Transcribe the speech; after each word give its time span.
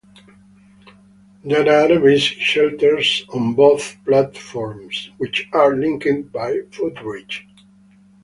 There 1.43 1.69
are 1.93 1.99
basic 1.99 2.39
shelters 2.39 3.23
on 3.31 3.53
both 3.53 3.97
platforms, 4.03 5.11
which 5.19 5.47
are 5.53 5.75
linked 5.75 6.31
by 6.31 6.61
footbridge. 6.71 7.47